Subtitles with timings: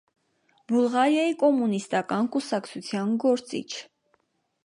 [0.71, 3.67] Բուլղարիայի կոմունիստական կուսակցության գործիչ։